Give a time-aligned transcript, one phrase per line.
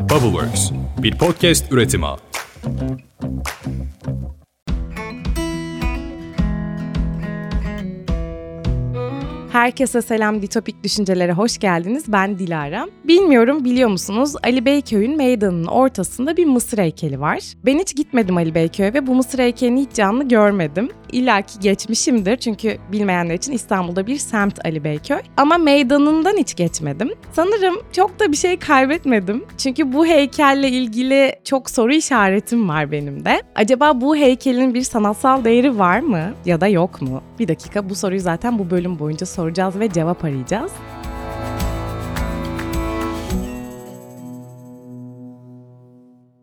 [0.00, 0.70] Bubbleworks,
[1.02, 2.06] bir podcast üretimi.
[9.52, 12.04] Herkese selam Ditopik Düşüncelere hoş geldiniz.
[12.08, 12.86] Ben Dilara.
[13.04, 17.38] Bilmiyorum biliyor musunuz Ali Beyköy'ün meydanının ortasında bir mısır heykeli var.
[17.66, 20.88] Ben hiç gitmedim Ali Beyköy'e ve bu mısır heykelini hiç canlı görmedim.
[21.12, 25.18] İlla ki geçmişimdir çünkü bilmeyenler için İstanbul'da bir semt Ali Beyköy.
[25.36, 27.10] Ama meydanından hiç geçmedim.
[27.32, 29.44] Sanırım çok da bir şey kaybetmedim.
[29.58, 33.42] Çünkü bu heykelle ilgili çok soru işaretim var benim de.
[33.54, 37.22] Acaba bu heykelin bir sanatsal değeri var mı ya da yok mu?
[37.38, 40.72] Bir dakika bu soruyu zaten bu bölüm boyunca soracağız ve cevap arayacağız.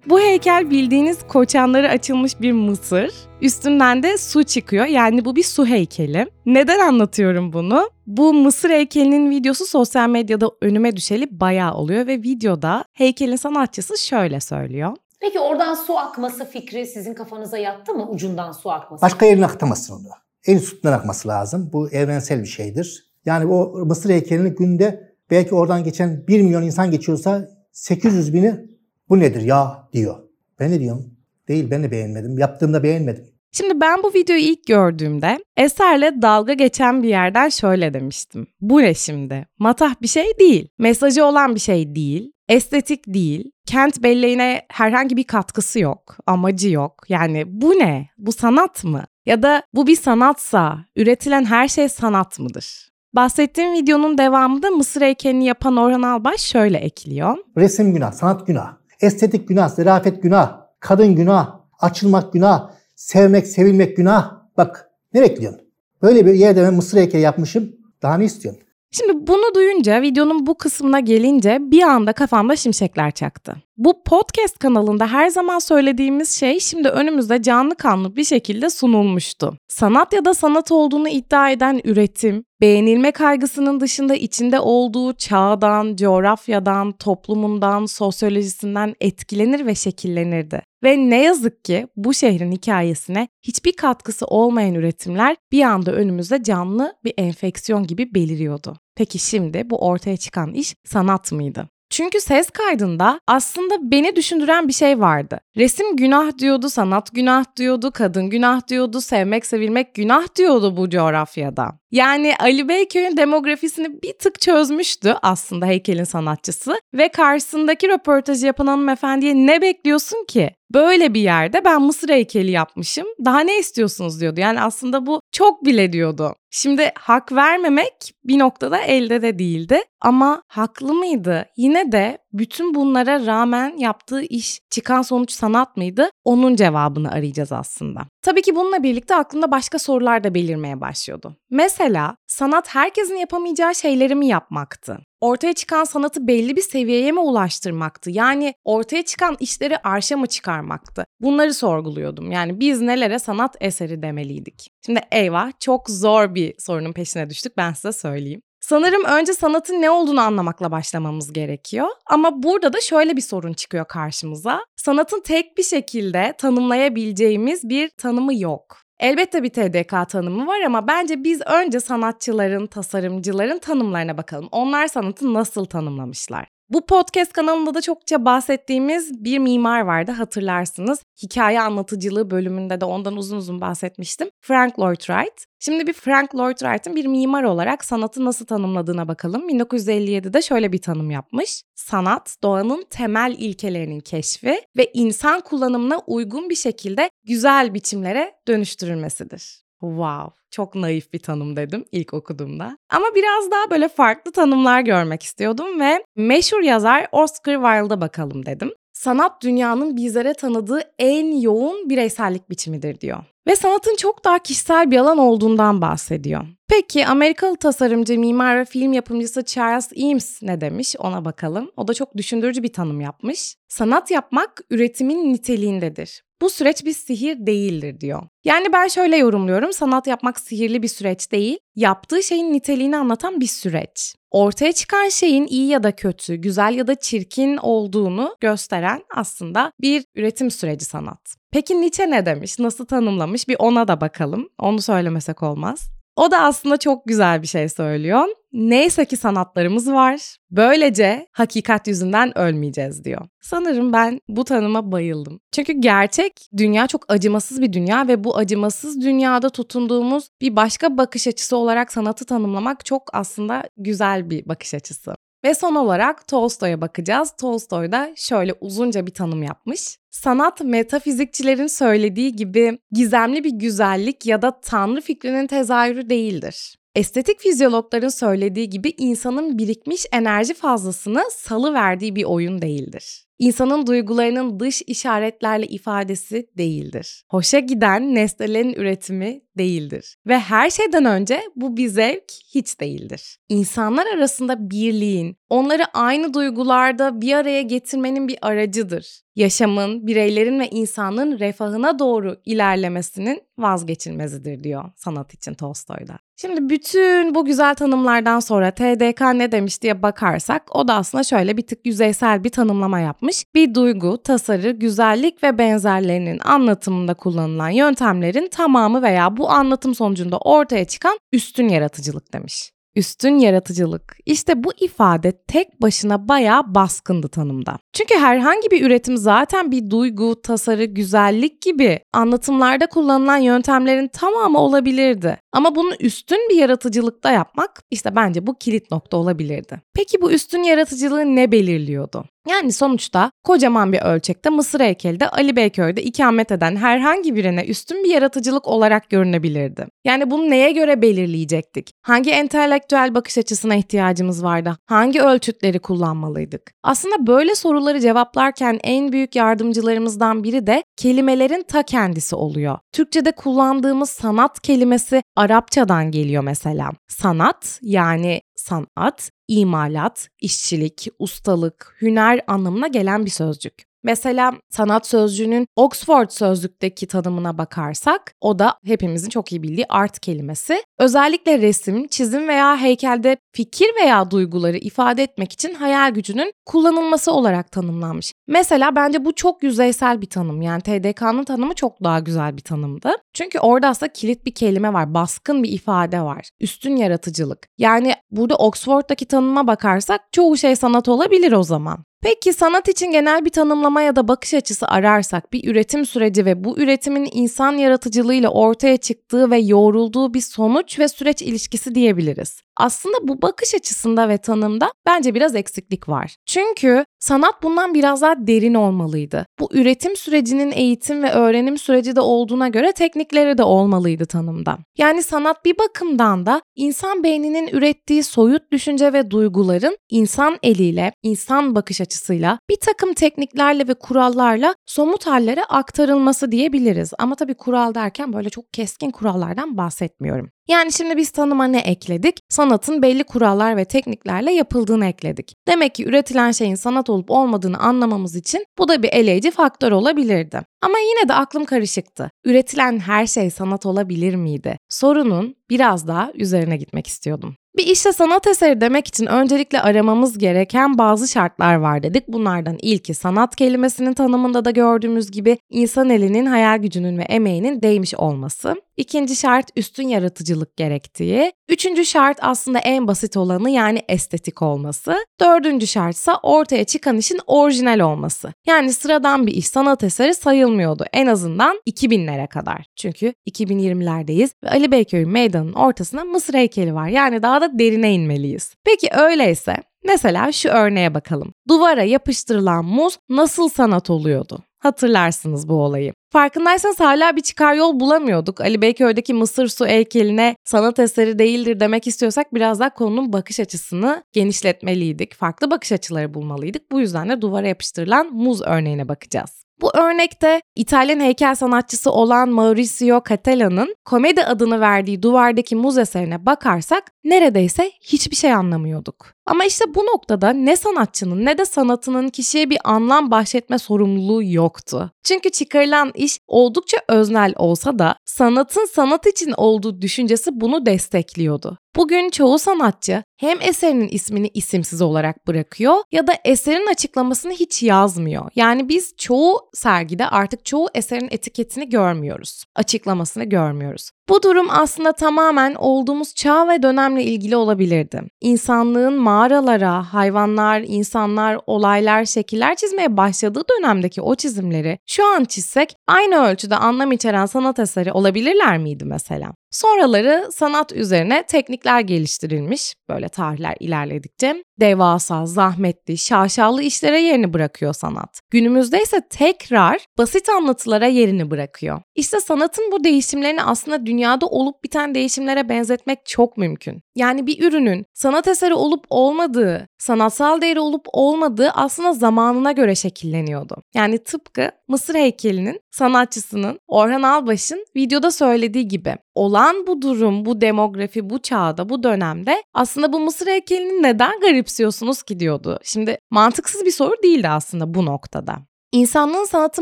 [0.10, 3.14] Bu heykel bildiğiniz koçanları açılmış bir mısır.
[3.42, 4.86] Üstünden de su çıkıyor.
[4.86, 6.28] Yani bu bir su heykeli.
[6.46, 7.90] Neden anlatıyorum bunu?
[8.08, 14.40] Bu mısır heykelinin videosu sosyal medyada önüme düşeli bayağı oluyor ve videoda heykelin sanatçısı şöyle
[14.40, 14.98] söylüyor.
[15.20, 18.10] Peki oradan su akması fikri sizin kafanıza yattı mı?
[18.10, 19.02] Ucundan su akması.
[19.02, 20.08] Başka yerine aktamasın onu.
[20.46, 21.70] En üstünden akması lazım.
[21.74, 23.14] Bu evrensel bir şeydir.
[23.26, 28.77] Yani o Mısır heykelini günde belki oradan geçen 1 milyon insan geçiyorsa 800 bini
[29.10, 30.16] bu nedir ya diyor.
[30.60, 31.06] Ben ne diyorum?
[31.48, 32.38] Değil ben de beğenmedim.
[32.38, 33.26] Yaptığımda beğenmedim.
[33.52, 38.48] Şimdi ben bu videoyu ilk gördüğümde Eser'le dalga geçen bir yerden şöyle demiştim.
[38.62, 39.46] Bu ne şimdi?
[39.60, 40.70] Matah bir şey değil.
[40.80, 42.32] Mesajı olan bir şey değil.
[42.50, 43.52] Estetik değil.
[43.66, 46.18] Kent belleğine herhangi bir katkısı yok.
[46.28, 47.04] Amacı yok.
[47.10, 48.10] Yani bu ne?
[48.18, 49.04] Bu sanat mı?
[49.26, 52.90] Ya da bu bir sanatsa üretilen her şey sanat mıdır?
[53.14, 57.38] Bahsettiğim videonun devamında Mısır heykelini yapan Orhan Albaş şöyle ekliyor.
[57.58, 58.74] Resim günah, sanat günah.
[59.02, 60.62] Estetik günah, zerafet günah.
[60.80, 62.72] Kadın günah, açılmak günah.
[62.96, 64.32] Sevmek, sevilmek günah.
[64.58, 65.62] Bak ne bekliyorsun?
[66.02, 67.76] Böyle bir yerde ben Mısır heykeli yapmışım.
[68.02, 68.64] Daha ne istiyorsun?
[68.92, 73.56] Şimdi bunu duyunca videonun bu kısmına gelince bir anda kafamda şimşekler çaktı.
[73.78, 79.58] Bu podcast kanalında her zaman söylediğimiz şey şimdi önümüzde canlı kanlı bir şekilde sunulmuştu.
[79.68, 86.92] Sanat ya da sanat olduğunu iddia eden üretim, beğenilme kaygısının dışında içinde olduğu çağdan, coğrafyadan,
[86.92, 90.62] toplumundan, sosyolojisinden etkilenir ve şekillenirdi.
[90.84, 96.94] Ve ne yazık ki bu şehrin hikayesine hiçbir katkısı olmayan üretimler bir anda önümüzde canlı
[97.04, 98.78] bir enfeksiyon gibi beliriyordu.
[98.96, 101.70] Peki şimdi bu ortaya çıkan iş sanat mıydı?
[101.90, 105.40] Çünkü ses kaydında aslında beni düşündüren bir şey vardı.
[105.58, 111.80] Resim günah diyordu, sanat günah diyordu, kadın günah diyordu, sevmek sevilmek günah diyordu bu coğrafyada.
[111.92, 119.36] Yani Ali Beyköy'ün demografisini bir tık çözmüştü aslında heykelin sanatçısı ve karşısındaki röportajı yapan hanımefendiye
[119.36, 120.52] ne bekliyorsun ki?
[120.74, 123.08] Böyle bir yerde ben Mısır heykeli yapmışım.
[123.26, 124.40] Daha ne istiyorsunuz diyordu.
[124.40, 126.36] Yani aslında bu çok bile diyordu.
[126.52, 131.46] Şimdi hak vermemek bir noktada elde de değildi ama haklı mıydı?
[131.58, 136.10] Yine de bütün bunlara rağmen yaptığı iş çıkan sonuç sanat mıydı?
[136.26, 138.02] Onun cevabını arayacağız aslında.
[138.22, 141.36] Tabii ki bununla birlikte aklımda başka sorular da belirmeye başlıyordu.
[141.50, 145.00] Mesela sanat herkesin yapamayacağı şeyleri mi yapmaktı?
[145.22, 148.12] Ortaya çıkan sanatı belli bir seviyeye mi ulaştırmaktı?
[148.12, 151.06] Yani ortaya çıkan işleri arşa mı çıkarmaktı?
[151.20, 152.32] Bunları sorguluyordum.
[152.32, 154.68] Yani biz nelere sanat eseri demeliydik?
[154.86, 158.42] Şimdi eyvah çok zor bir sorunun peşine düştük ben size söyleyeyim.
[158.60, 161.88] Sanırım önce sanatın ne olduğunu anlamakla başlamamız gerekiyor.
[162.06, 164.60] Ama burada da şöyle bir sorun çıkıyor karşımıza.
[164.76, 168.78] Sanatın tek bir şekilde tanımlayabileceğimiz bir tanımı yok.
[169.00, 174.50] Elbette bir TDK tanımı var ama bence biz önce sanatçıların, tasarımcıların tanımlarına bakalım.
[174.52, 176.57] Onlar sanatı nasıl tanımlamışlar?
[176.70, 181.00] Bu podcast kanalında da çokça bahsettiğimiz bir mimar vardı hatırlarsınız.
[181.24, 184.30] Hikaye anlatıcılığı bölümünde de ondan uzun uzun bahsetmiştim.
[184.42, 185.46] Frank Lloyd Wright.
[185.60, 189.50] Şimdi bir Frank Lloyd Wright'ın bir mimar olarak sanatı nasıl tanımladığına bakalım.
[189.50, 191.62] 1957'de şöyle bir tanım yapmış.
[191.76, 199.67] Sanat, doğanın temel ilkelerinin keşfi ve insan kullanımına uygun bir şekilde güzel biçimlere dönüştürülmesidir.
[199.80, 202.78] Wow, çok naif bir tanım dedim ilk okuduğumda.
[202.90, 208.72] Ama biraz daha böyle farklı tanımlar görmek istiyordum ve meşhur yazar Oscar Wilde'a bakalım dedim.
[208.94, 213.24] Sanat dünyanın bizlere tanıdığı en yoğun bireysellik biçimidir diyor.
[213.48, 216.46] Ve sanatın çok daha kişisel bir alan olduğundan bahsediyor.
[216.68, 221.72] Peki Amerikalı tasarımcı, mimar ve film yapımcısı Charles Eames ne demiş ona bakalım.
[221.78, 223.56] O da çok düşündürücü bir tanım yapmış.
[223.68, 226.24] Sanat yapmak üretimin niteliğindedir.
[226.42, 228.24] Bu süreç bir sihir değildir diyor.
[228.44, 229.74] Yani ben şöyle yorumluyorum.
[229.74, 234.16] Sanat yapmak sihirli bir süreç değil, yaptığı şeyin niteliğini anlatan bir süreç.
[234.32, 240.06] Ortaya çıkan şeyin iyi ya da kötü, güzel ya da çirkin olduğunu gösteren aslında bir
[240.16, 241.36] üretim süreci sanat.
[241.52, 242.60] Peki Nietzsche ne demiş?
[242.60, 243.48] Nasıl tanımlamış?
[243.48, 244.50] Bir ona da bakalım.
[244.60, 245.90] Onu söylemesek olmaz.
[246.16, 248.28] O da aslında çok güzel bir şey söylüyor.
[248.58, 250.38] Neyse ki sanatlarımız var.
[250.52, 253.28] Böylece hakikat yüzünden ölmeyeceğiz diyor.
[253.42, 255.40] Sanırım ben bu tanıma bayıldım.
[255.52, 261.28] Çünkü gerçek dünya çok acımasız bir dünya ve bu acımasız dünyada tutunduğumuz bir başka bakış
[261.28, 265.16] açısı olarak sanatı tanımlamak çok aslında güzel bir bakış açısı.
[265.44, 267.34] Ve son olarak Tolstoy'a bakacağız.
[267.40, 269.98] Tolstoy da şöyle uzunca bir tanım yapmış.
[270.10, 276.78] Sanat metafizikçilerin söylediği gibi gizemli bir güzellik ya da tanrı fikrinin tezahürü değildir.
[276.98, 283.26] Estetik fizyologların söylediği gibi insanın birikmiş enerji fazlasını salı verdiği bir oyun değildir.
[283.40, 287.24] İnsanın duygularının dış işaretlerle ifadesi değildir.
[287.30, 290.18] Hoşa giden nesnelerin üretimi değildir.
[290.28, 292.24] Ve her şeyden önce bu bir zevk
[292.56, 293.38] hiç değildir.
[293.50, 299.22] İnsanlar arasında birliğin, onları aynı duygularda bir araya getirmenin bir aracıdır.
[299.36, 306.27] Yaşamın, bireylerin ve insanın refahına doğru ilerlemesinin vazgeçilmezidir diyor sanat için Tolstoy'da.
[306.42, 311.58] Şimdi bütün bu güzel tanımlardan sonra TDK ne demiş diye bakarsak o da aslında şöyle
[311.58, 313.46] bir tık yüzeysel bir tanımlama yapmış.
[313.56, 320.86] Bir duygu, tasarı, güzellik ve benzerlerinin anlatımında kullanılan yöntemlerin tamamı veya bu anlatım sonucunda ortaya
[320.86, 322.77] çıkan üstün yaratıcılık demiş.
[322.98, 324.18] Üstün yaratıcılık.
[324.26, 327.78] İşte bu ifade tek başına bayağı baskındı tanımda.
[327.94, 335.38] Çünkü herhangi bir üretim zaten bir duygu, tasarı, güzellik gibi anlatımlarda kullanılan yöntemlerin tamamı olabilirdi.
[335.52, 339.82] Ama bunu üstün bir yaratıcılıkta yapmak işte bence bu kilit nokta olabilirdi.
[339.94, 342.26] Peki bu üstün yaratıcılığı ne belirliyordu?
[342.50, 348.10] Yani sonuçta kocaman bir ölçekte Mısır heykelde Ali Beyköy'de ikamet eden herhangi birine üstün bir
[348.10, 349.88] yaratıcılık olarak görünebilirdi.
[350.06, 351.92] Yani bunu neye göre belirleyecektik?
[352.02, 354.78] Hangi entelektüel bakış açısına ihtiyacımız vardı?
[354.86, 356.72] Hangi ölçütleri kullanmalıydık?
[356.84, 362.78] Aslında böyle soruları cevaplarken en büyük yardımcılarımızdan biri de kelimelerin ta kendisi oluyor.
[362.92, 366.92] Türkçe'de kullandığımız sanat kelimesi Arapçadan geliyor mesela.
[367.08, 373.84] Sanat yani sanat, imalat, işçilik, ustalık, hüner anlamına gelen bir sözcük.
[374.08, 380.84] Mesela sanat sözcüğünün Oxford sözlükteki tanımına bakarsak o da hepimizin çok iyi bildiği art kelimesi.
[381.00, 387.72] Özellikle resim, çizim veya heykelde fikir veya duyguları ifade etmek için hayal gücünün kullanılması olarak
[387.72, 388.34] tanımlanmış.
[388.48, 390.62] Mesela bence bu çok yüzeysel bir tanım.
[390.62, 393.10] Yani TDK'nın tanımı çok daha güzel bir tanımdı.
[393.34, 396.50] Çünkü orada aslında kilit bir kelime var, baskın bir ifade var.
[396.60, 397.68] Üstün yaratıcılık.
[397.78, 402.07] Yani burada Oxford'daki tanıma bakarsak çoğu şey sanat olabilir o zaman.
[402.28, 406.64] Peki sanat için genel bir tanımlama ya da bakış açısı ararsak bir üretim süreci ve
[406.64, 412.62] bu üretimin insan yaratıcılığıyla ortaya çıktığı ve yoğrulduğu bir sonuç ve süreç ilişkisi diyebiliriz.
[412.78, 416.36] Aslında bu bakış açısında ve tanımda bence biraz eksiklik var.
[416.46, 419.46] Çünkü sanat bundan biraz daha derin olmalıydı.
[419.60, 424.78] Bu üretim sürecinin eğitim ve öğrenim süreci de olduğuna göre teknikleri de olmalıydı tanımda.
[424.98, 431.76] Yani sanat bir bakımdan da insan beyninin ürettiği soyut düşünce ve duyguların insan eliyle, insan
[431.76, 437.14] bakış açısıyla bir takım tekniklerle ve kurallarla somut hallere aktarılması diyebiliriz.
[437.20, 440.50] Ama tabii kural derken böyle çok keskin kurallardan bahsetmiyorum.
[440.68, 442.40] Yani şimdi biz tanıma ne ekledik?
[442.50, 445.54] Sanatın belli kurallar ve tekniklerle yapıldığını ekledik.
[445.68, 450.62] Demek ki üretilen şeyin sanat olup olmadığını anlamamız için bu da bir eleyici faktör olabilirdi.
[450.82, 452.30] Ama yine de aklım karışıktı.
[452.46, 454.78] Üretilen her şey sanat olabilir miydi?
[454.90, 457.56] Sorunun biraz daha üzerine gitmek istiyordum.
[457.78, 462.28] Bir işte sanat eseri demek için öncelikle aramamız gereken bazı şartlar var dedik.
[462.28, 468.16] Bunlardan ilki sanat kelimesinin tanımında da gördüğümüz gibi insan elinin hayal gücünün ve emeğinin değmiş
[468.16, 468.76] olması.
[468.98, 471.52] İkinci şart üstün yaratıcılık gerektiği.
[471.70, 475.16] Üçüncü şart aslında en basit olanı yani estetik olması.
[475.42, 478.54] Dördüncü şartsa ortaya çıkan işin orijinal olması.
[478.68, 482.86] Yani sıradan bir iş sanat eseri sayılmıyordu en azından 2000'lere kadar.
[482.96, 487.08] Çünkü 2020'lerdeyiz ve Ali Beyköy meydanının ortasına Mısır heykeli var.
[487.08, 488.74] Yani daha da derine inmeliyiz.
[488.86, 491.54] Peki öyleyse Mesela şu örneğe bakalım.
[491.68, 494.64] Duvara yapıştırılan muz nasıl sanat oluyordu?
[494.80, 496.14] Hatırlarsınız bu olayı.
[496.34, 498.62] Farkındaysanız hala bir çıkar yol bulamıyorduk.
[498.62, 504.24] Ali Beyköy'deki Mısır su heykeline sanat eseri değildir demek istiyorsak biraz daha konunun bakış açısını
[504.34, 505.36] genişletmeliydik.
[505.36, 506.92] Farklı bakış açıları bulmalıydık.
[506.92, 509.67] Bu yüzden de duvara yapıştırılan muz örneğine bakacağız.
[509.82, 517.12] Bu örnekte İtalyan heykel sanatçısı olan Mauricio Catella'nın komedi adını verdiği duvardaki muz eserine bakarsak
[517.24, 519.26] neredeyse hiçbir şey anlamıyorduk.
[519.46, 525.12] Ama işte bu noktada ne sanatçının ne de sanatının kişiye bir anlam bahşetme sorumluluğu yoktu.
[525.24, 531.78] Çünkü çıkarılan iş oldukça öznel olsa da sanatın sanat için olduğu düşüncesi bunu destekliyordu.
[531.96, 538.52] Bugün çoğu sanatçı hem eserinin ismini isimsiz olarak bırakıyor ya da eserin açıklamasını hiç yazmıyor.
[538.56, 542.64] Yani biz çoğu sergide artık çoğu eserin etiketini görmüyoruz.
[542.76, 544.12] Açıklamasını görmüyoruz.
[544.30, 548.22] Bu durum aslında tamamen olduğumuz çağ ve dönemle ilgili olabilirdi.
[548.42, 556.48] İnsanlığın mağaralara, hayvanlar, insanlar, olaylar, şekiller çizmeye başladığı dönemdeki o çizimleri şu an çizsek aynı
[556.48, 559.54] ölçüde anlam içeren sanat eseri olabilirler miydi mesela?
[559.72, 564.64] Sonraları sanat üzerine teknikler geliştirilmiş böyle tarihler ilerledikçe.
[564.80, 568.42] Devasa, zahmetli, şaşalı işlere yerini bırakıyor sanat.
[568.52, 572.02] Günümüzde ise tekrar basit anlatılara yerini bırakıyor.
[572.16, 577.02] İşte sanatın bu değişimlerini aslında dünyada olup biten değişimlere benzetmek çok mümkün.
[577.16, 583.76] Yani bir ürünün sanat eseri olup olmadığı, sanatsal değeri olup olmadığı aslında zamanına göre şekilleniyordu.
[583.96, 591.30] Yani tıpkı Mısır heykelinin sanatçısının Orhan Albaş'ın videoda söylediği gibi olan bu durum, bu demografi,
[591.30, 595.80] bu çağda, bu dönemde aslında bu Mısır heykelini neden garipsiyorsunuz ki diyordu.
[595.84, 598.58] Şimdi mantıksız bir soru değildi aslında bu noktada.
[598.92, 599.82] İnsanlığın sanatı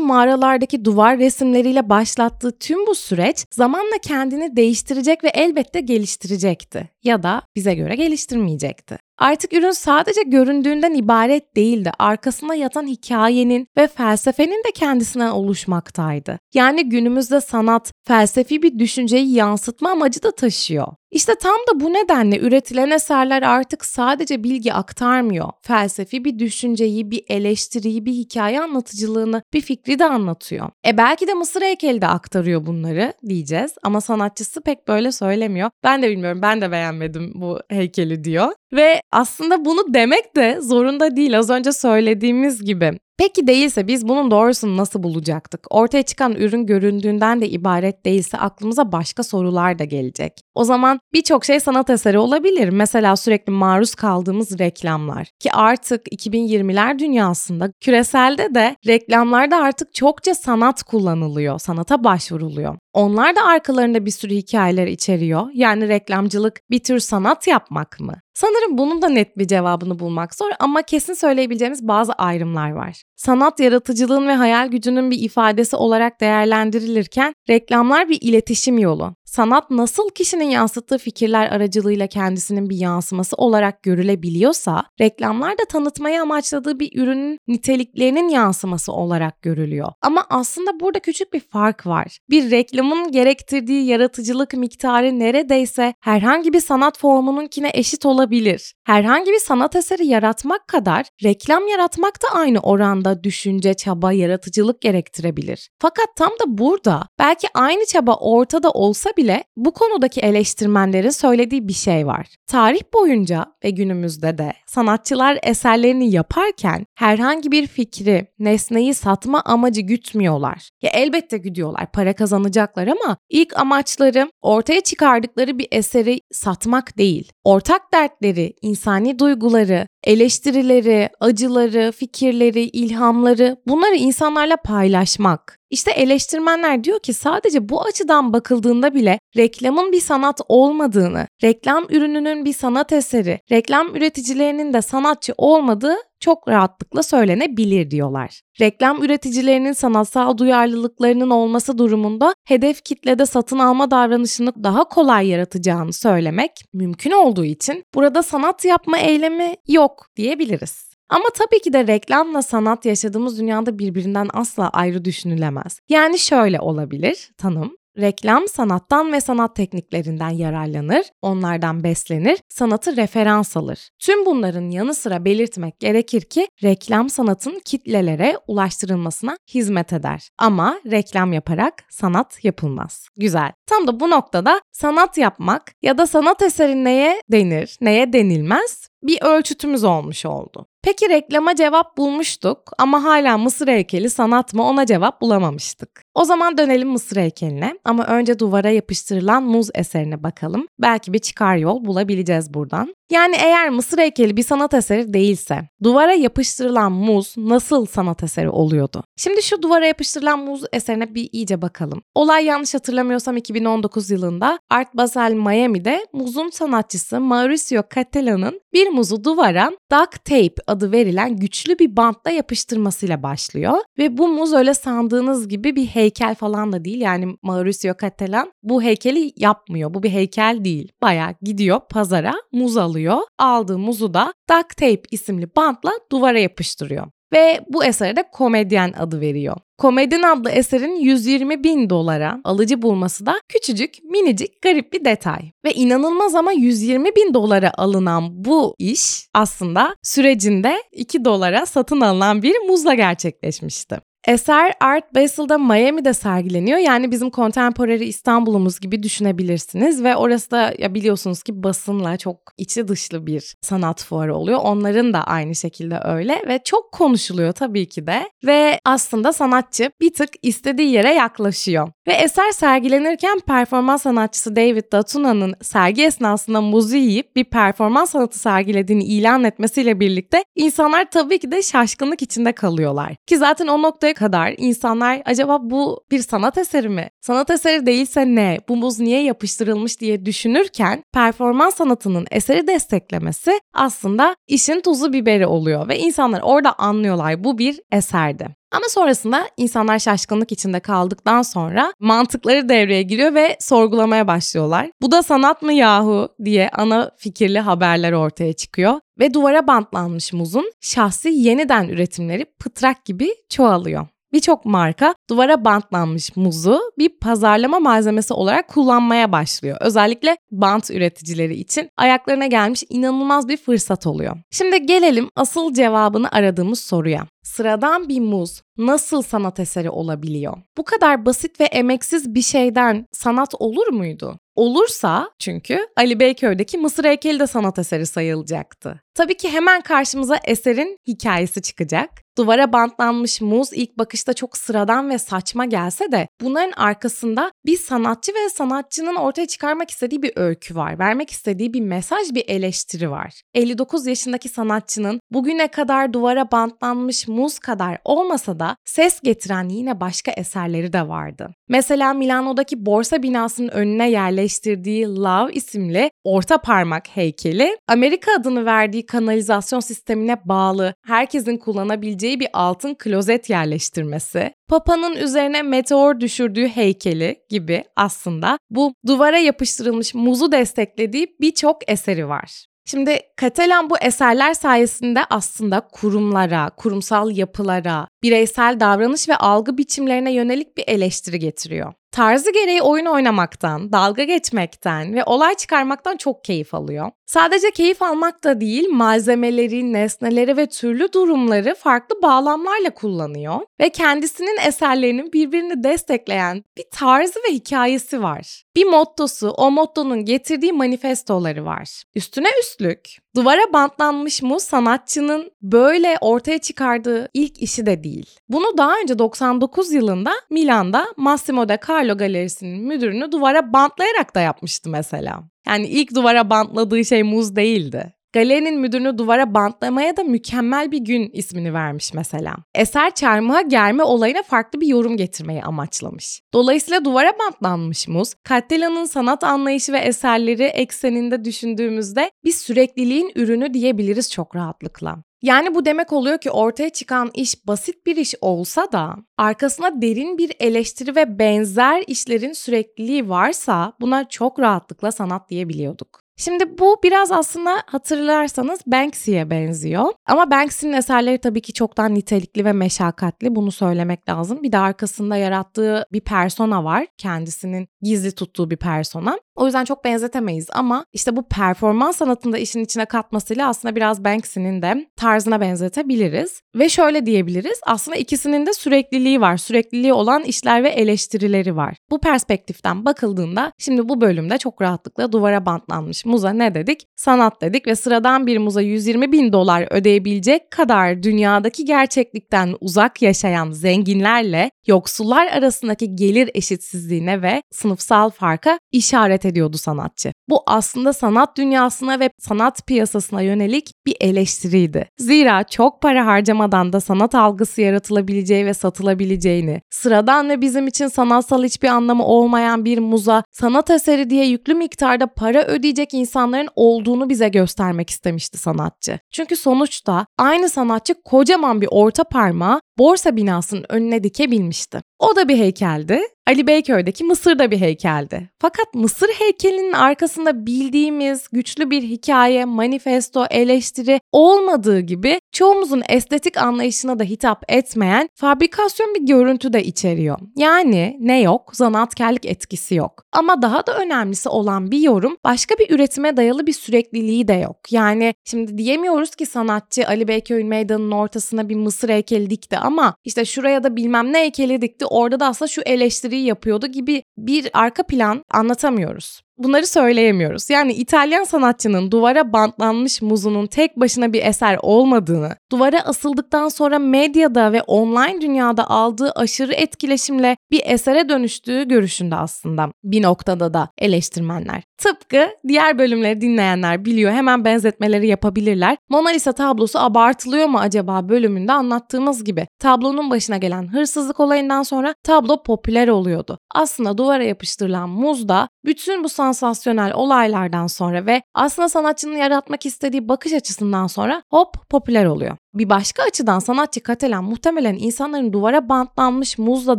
[0.00, 7.42] mağaralardaki duvar resimleriyle başlattığı tüm bu süreç zamanla kendini değiştirecek ve elbette geliştirecekti ya da
[7.56, 8.98] bize göre geliştirmeyecekti.
[9.18, 11.90] Artık ürün sadece göründüğünden ibaret değildi.
[11.98, 16.38] Arkasında yatan hikayenin ve felsefenin de kendisinden oluşmaktaydı.
[16.54, 20.86] Yani günümüzde sanat felsefi bir düşünceyi yansıtma amacı da taşıyor.
[21.10, 25.48] İşte tam da bu nedenle üretilen eserler artık sadece bilgi aktarmıyor.
[25.62, 30.70] Felsefi bir düşünceyi, bir eleştiriyi, bir hikaye anlatıcılığını, bir fikri de anlatıyor.
[30.86, 35.70] E belki de Mısır heykeli de aktarıyor bunları diyeceğiz ama sanatçısı pek böyle söylemiyor.
[35.84, 38.52] Ben de bilmiyorum, ben de beğenmedim bu heykeli diyor.
[38.72, 42.98] Ve aslında bunu demek de zorunda değil az önce söylediğimiz gibi.
[43.18, 45.66] Peki değilse biz bunun doğrusunu nasıl bulacaktık?
[45.70, 50.32] Ortaya çıkan ürün göründüğünden de ibaret değilse aklımıza başka sorular da gelecek.
[50.54, 52.68] O zaman birçok şey sanat eseri olabilir.
[52.68, 55.28] Mesela sürekli maruz kaldığımız reklamlar.
[55.40, 62.76] Ki artık 2020'ler dünyasında küreselde de reklamlarda artık çokça sanat kullanılıyor, sanata başvuruluyor.
[62.92, 65.46] Onlar da arkalarında bir sürü hikayeler içeriyor.
[65.54, 68.14] Yani reklamcılık bir tür sanat yapmak mı?
[68.36, 73.02] Sanırım bunun da net bir cevabını bulmak zor ama kesin söyleyebileceğimiz bazı ayrımlar var.
[73.16, 79.15] Sanat yaratıcılığın ve hayal gücünün bir ifadesi olarak değerlendirilirken reklamlar bir iletişim yolu.
[79.26, 86.80] Sanat nasıl kişinin yansıttığı fikirler aracılığıyla kendisinin bir yansıması olarak görülebiliyorsa, reklamlar da tanıtmayı amaçladığı
[86.80, 89.88] bir ürünün niteliklerinin yansıması olarak görülüyor.
[90.02, 92.18] Ama aslında burada küçük bir fark var.
[92.30, 98.74] Bir reklamın gerektirdiği yaratıcılık miktarı neredeyse herhangi bir sanat formununkine eşit olabilir.
[98.84, 105.68] Herhangi bir sanat eseri yaratmak kadar reklam yaratmak da aynı oranda düşünce, çaba, yaratıcılık gerektirebilir.
[105.78, 111.72] Fakat tam da burada belki aynı çaba ortada olsa bile bu konudaki eleştirmenlerin söylediği bir
[111.72, 112.26] şey var.
[112.46, 120.68] Tarih boyunca ve günümüzde de sanatçılar eserlerini yaparken herhangi bir fikri, nesneyi satma amacı gütmüyorlar.
[120.82, 127.32] Ya elbette güdüyorlar, para kazanacaklar ama ilk amaçları ortaya çıkardıkları bir eseri satmak değil.
[127.44, 135.58] Ortak dertleri, insani duyguları, eleştirileri, acıları, fikirleri, ilhamları bunları insanlarla paylaşmak.
[135.70, 142.44] İşte eleştirmenler diyor ki sadece bu açıdan bakıldığında bile reklamın bir sanat olmadığını, reklam ürününün
[142.44, 148.40] bir sanat eseri, reklam üreticilerinin de sanatçı olmadığı çok rahatlıkla söylenebilir diyorlar.
[148.60, 156.50] Reklam üreticilerinin sanatsal duyarlılıklarının olması durumunda hedef kitlede satın alma davranışını daha kolay yaratacağını söylemek
[156.72, 160.86] mümkün olduğu için burada sanat yapma eylemi yok diyebiliriz.
[161.08, 165.80] Ama tabii ki de reklamla sanat yaşadığımız dünyada birbirinden asla ayrı düşünülemez.
[165.88, 167.76] Yani şöyle olabilir tanım.
[167.98, 173.88] Reklam sanattan ve sanat tekniklerinden yararlanır, onlardan beslenir, sanatı referans alır.
[173.98, 180.28] Tüm bunların yanı sıra belirtmek gerekir ki reklam sanatın kitlelere ulaştırılmasına hizmet eder.
[180.38, 183.08] Ama reklam yaparak sanat yapılmaz.
[183.16, 183.52] Güzel.
[183.66, 189.22] Tam da bu noktada sanat yapmak ya da sanat eseri neye denir, neye denilmez bir
[189.22, 190.66] ölçütümüz olmuş oldu.
[190.86, 196.02] Peki reklama cevap bulmuştuk ama hala Mısır heykeli sanat mı ona cevap bulamamıştık.
[196.14, 200.68] O zaman dönelim Mısır heykeline ama önce duvara yapıştırılan muz eserine bakalım.
[200.78, 202.94] Belki bir çıkar yol bulabileceğiz buradan.
[203.10, 209.04] Yani eğer Mısır heykeli bir sanat eseri değilse, duvara yapıştırılan muz nasıl sanat eseri oluyordu?
[209.16, 212.02] Şimdi şu duvara yapıştırılan muz eserine bir iyice bakalım.
[212.14, 219.70] Olay yanlış hatırlamıyorsam 2019 yılında Art Basel Miami'de muzun sanatçısı Mauricio Cattelan'ın bir muzu duvara
[219.92, 223.74] duct tape adı verilen güçlü bir bantla yapıştırmasıyla başlıyor.
[223.98, 227.00] Ve bu muz öyle sandığınız gibi bir heykel falan da değil.
[227.00, 229.94] Yani Mauricio Cattelan bu heykeli yapmıyor.
[229.94, 230.92] Bu bir heykel değil.
[231.02, 233.18] Baya gidiyor pazara muz alıyor alıyor.
[233.38, 239.20] Aldığı muzu da duct tape isimli bantla duvara yapıştırıyor ve bu esere de komedyen adı
[239.20, 239.56] veriyor.
[239.78, 245.40] Komedin adlı eserin 120 bin dolara alıcı bulması da küçücük, minicik, garip bir detay.
[245.64, 252.42] Ve inanılmaz ama 120 bin dolara alınan bu iş aslında sürecinde 2 dolara satın alınan
[252.42, 254.00] bir muzla gerçekleşmişti.
[254.26, 256.78] Eser Art Basel'da Miami'de sergileniyor.
[256.78, 262.88] Yani bizim contemporary İstanbul'umuz gibi düşünebilirsiniz ve orası da ya biliyorsunuz ki basınla çok içi
[262.88, 264.60] dışlı bir sanat fuarı oluyor.
[264.62, 268.30] Onların da aynı şekilde öyle ve çok konuşuluyor tabii ki de.
[268.46, 271.88] Ve aslında sanatçı bir tık istediği yere yaklaşıyor.
[272.08, 279.04] Ve eser sergilenirken performans sanatçısı David Datuna'nın sergi esnasında muzu yiyip bir performans sanatı sergilediğini
[279.04, 283.16] ilan etmesiyle birlikte insanlar tabii ki de şaşkınlık içinde kalıyorlar.
[283.26, 287.08] Ki zaten o noktaya kadar insanlar acaba bu bir sanat eseri mi?
[287.20, 288.58] Sanat eseri değilse ne?
[288.68, 295.88] Bu muz niye yapıştırılmış diye düşünürken performans sanatının eseri desteklemesi aslında işin tuzu biberi oluyor
[295.88, 298.56] ve insanlar orada anlıyorlar bu bir eserdi.
[298.72, 304.90] Ama sonrasında insanlar şaşkınlık içinde kaldıktan sonra mantıkları devreye giriyor ve sorgulamaya başlıyorlar.
[305.02, 310.72] Bu da sanat mı yahu diye ana fikirli haberler ortaya çıkıyor ve duvara bantlanmış muzun
[310.80, 314.06] şahsi yeniden üretimleri pıtrak gibi çoğalıyor.
[314.36, 319.76] Birçok marka duvara bantlanmış muzu bir pazarlama malzemesi olarak kullanmaya başlıyor.
[319.80, 324.36] Özellikle bant üreticileri için ayaklarına gelmiş inanılmaz bir fırsat oluyor.
[324.50, 327.26] Şimdi gelelim asıl cevabını aradığımız soruya.
[327.42, 330.56] Sıradan bir muz nasıl sanat eseri olabiliyor?
[330.78, 334.38] Bu kadar basit ve emeksiz bir şeyden sanat olur muydu?
[334.54, 339.00] Olursa çünkü Ali Beyköy'deki Mısır heykeli de sanat eseri sayılacaktı.
[339.16, 342.10] Tabii ki hemen karşımıza eserin hikayesi çıkacak.
[342.38, 348.32] Duvara bantlanmış muz ilk bakışta çok sıradan ve saçma gelse de bunların arkasında bir sanatçı
[348.32, 350.98] ve sanatçının ortaya çıkarmak istediği bir öykü var.
[350.98, 353.40] Vermek istediği bir mesaj, bir eleştiri var.
[353.54, 360.30] 59 yaşındaki sanatçının bugüne kadar duvara bantlanmış muz kadar olmasa da ses getiren yine başka
[360.30, 361.48] eserleri de vardı.
[361.68, 369.80] Mesela Milano'daki borsa binasının önüne yerleştirdiği Love isimli orta parmak heykeli Amerika adını verdiği kanalizasyon
[369.80, 378.58] sistemine bağlı herkesin kullanabileceği bir altın klozet yerleştirmesi, Papa'nın üzerine meteor düşürdüğü heykeli gibi aslında
[378.70, 382.66] bu duvara yapıştırılmış muzu desteklediği birçok eseri var.
[382.88, 390.76] Şimdi Katalan bu eserler sayesinde aslında kurumlara, kurumsal yapılara, bireysel davranış ve algı biçimlerine yönelik
[390.76, 391.92] bir eleştiri getiriyor.
[392.12, 397.10] Tarzı gereği oyun oynamaktan, dalga geçmekten ve olay çıkarmaktan çok keyif alıyor.
[397.26, 404.58] Sadece keyif almak da değil, malzemeleri, nesneleri ve türlü durumları farklı bağlamlarla kullanıyor ve kendisinin
[404.66, 408.62] eserlerinin birbirini destekleyen bir tarzı ve hikayesi var.
[408.76, 412.02] Bir mottosu, o mottonun getirdiği manifestoları var.
[412.14, 418.30] Üstüne üstlük Duvara bantlanmış muz sanatçının böyle ortaya çıkardığı ilk işi de değil.
[418.48, 424.90] Bunu daha önce 99 yılında Milan'da Massimo de Carlo Galerisi'nin müdürünü duvara bantlayarak da yapmıştı
[424.90, 425.42] mesela.
[425.68, 428.12] Yani ilk duvara bantladığı şey muz değildi.
[428.32, 432.56] Galerinin müdürünü duvara bantlamaya da mükemmel bir gün ismini vermiş mesela.
[432.74, 436.42] Eser çarmıha germe olayına farklı bir yorum getirmeyi amaçlamış.
[436.54, 444.32] Dolayısıyla duvara bantlanmış muz, Cattela'nın sanat anlayışı ve eserleri ekseninde düşündüğümüzde bir sürekliliğin ürünü diyebiliriz
[444.32, 445.16] çok rahatlıkla.
[445.46, 450.38] Yani bu demek oluyor ki ortaya çıkan iş basit bir iş olsa da arkasına derin
[450.38, 456.25] bir eleştiri ve benzer işlerin sürekliliği varsa buna çok rahatlıkla sanat diyebiliyorduk.
[456.38, 460.04] Şimdi bu biraz aslında hatırlarsanız Banksy'ye benziyor.
[460.26, 463.56] Ama Banksy'nin eserleri tabii ki çoktan nitelikli ve meşakkatli.
[463.56, 464.62] Bunu söylemek lazım.
[464.62, 467.06] Bir de arkasında yarattığı bir persona var.
[467.18, 469.38] Kendisinin gizli tuttuğu bir persona.
[469.54, 474.82] O yüzden çok benzetemeyiz ama işte bu performans sanatında işin içine katmasıyla aslında biraz Banksy'nin
[474.82, 476.60] de tarzına benzetebiliriz.
[476.74, 479.56] Ve şöyle diyebiliriz aslında ikisinin de sürekliliği var.
[479.56, 481.96] Sürekliliği olan işler ve eleştirileri var.
[482.10, 487.06] Bu perspektiften bakıldığında şimdi bu bölümde çok rahatlıkla duvara bantlanmış muza ne dedik?
[487.16, 493.70] Sanat dedik ve sıradan bir muza 120 bin dolar ödeyebilecek kadar dünyadaki gerçeklikten uzak yaşayan
[493.70, 500.32] zenginlerle yoksullar arasındaki gelir eşitsizliğine ve sınıfsal farka işaret ediyordu sanatçı.
[500.48, 505.08] Bu aslında sanat dünyasına ve sanat piyasasına yönelik bir eleştiriydi.
[505.18, 511.64] Zira çok para harcamadan da sanat algısı yaratılabileceği ve satılabileceğini, sıradan ve bizim için sanatsal
[511.64, 517.48] hiçbir anlamı olmayan bir muza sanat eseri diye yüklü miktarda para ödeyecek insanların olduğunu bize
[517.48, 519.18] göstermek istemişti sanatçı.
[519.32, 525.00] Çünkü sonuçta aynı sanatçı kocaman bir orta parmağı borsa binasının önüne dikebilmişti.
[525.18, 526.20] O da bir heykeldi.
[526.46, 528.50] Ali Beyköy'deki Mısır da bir heykeldi.
[528.58, 537.18] Fakat Mısır heykelinin arkasında bildiğimiz güçlü bir hikaye, manifesto, eleştiri olmadığı gibi çoğumuzun estetik anlayışına
[537.18, 540.38] da hitap etmeyen fabrikasyon bir görüntü de içeriyor.
[540.56, 541.70] Yani ne yok?
[541.76, 543.22] Zanaatkarlık etkisi yok.
[543.32, 547.76] Ama daha da önemlisi olan bir yorum başka bir üretime dayalı bir sürekliliği de yok.
[547.90, 553.44] Yani şimdi diyemiyoruz ki sanatçı Ali Beyköy meydanının ortasına bir mısır heykeli dikti ama işte
[553.44, 558.02] şuraya da bilmem ne heykeli dikti orada da aslında şu eleştiriyi yapıyordu gibi bir arka
[558.02, 560.70] plan anlatamıyoruz bunları söyleyemiyoruz.
[560.70, 567.72] Yani İtalyan sanatçının duvara bantlanmış muzunun tek başına bir eser olmadığını, duvara asıldıktan sonra medyada
[567.72, 574.82] ve online dünyada aldığı aşırı etkileşimle bir esere dönüştüğü görüşünde aslında bir noktada da eleştirmenler.
[574.98, 578.96] Tıpkı diğer bölümleri dinleyenler biliyor hemen benzetmeleri yapabilirler.
[579.08, 582.66] Mona Lisa tablosu abartılıyor mu acaba bölümünde anlattığımız gibi.
[582.78, 586.58] Tablonun başına gelen hırsızlık olayından sonra tablo popüler oluyordu.
[586.74, 593.28] Aslında duvara yapıştırılan muz da bütün bu sansasyonel olaylardan sonra ve aslında sanatçının yaratmak istediği
[593.28, 595.56] bakış açısından sonra hop popüler oluyor.
[595.76, 599.98] Bir başka açıdan sanatçı Katalan muhtemelen insanların duvara bantlanmış muzla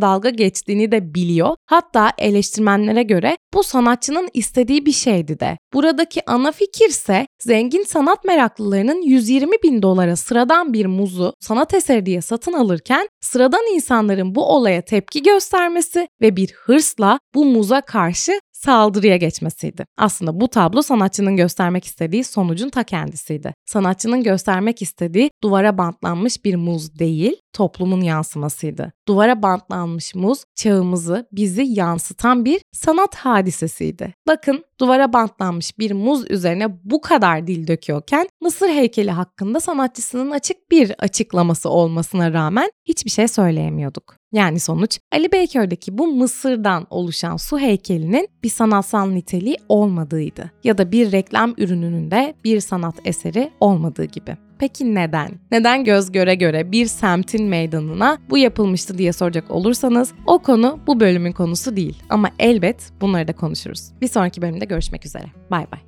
[0.00, 1.56] dalga geçtiğini de biliyor.
[1.66, 5.58] Hatta eleştirmenlere göre bu sanatçının istediği bir şeydi de.
[5.74, 12.20] Buradaki ana fikirse zengin sanat meraklılarının 120 bin dolara sıradan bir muzu sanat eseri diye
[12.20, 19.16] satın alırken sıradan insanların bu olaya tepki göstermesi ve bir hırsla bu muza karşı saldırıya
[19.16, 19.84] geçmesiydi.
[19.98, 23.54] Aslında bu tablo sanatçının göstermek istediği sonucun ta kendisiydi.
[23.66, 28.92] Sanatçının göstermek istediği duvara bantlanmış bir muz değil, toplumun yansımasıydı.
[29.08, 34.14] Duvara bantlanmış muz çağımızı, bizi yansıtan bir sanat hadisesiydi.
[34.26, 40.70] Bakın duvara bantlanmış bir muz üzerine bu kadar dil döküyorken Mısır heykeli hakkında sanatçısının açık
[40.70, 44.17] bir açıklaması olmasına rağmen hiçbir şey söyleyemiyorduk.
[44.32, 50.92] Yani sonuç Ali Beyköy'deki bu Mısır'dan oluşan su heykelinin bir sanatsal niteliği olmadığıydı ya da
[50.92, 54.36] bir reklam ürününün de bir sanat eseri olmadığı gibi.
[54.58, 55.30] Peki neden?
[55.50, 61.00] Neden göz göre göre bir semtin meydanına bu yapılmıştı diye soracak olursanız o konu bu
[61.00, 62.02] bölümün konusu değil.
[62.08, 63.90] Ama elbet bunları da konuşuruz.
[64.00, 65.26] Bir sonraki bölümde görüşmek üzere.
[65.50, 65.87] Bay bay.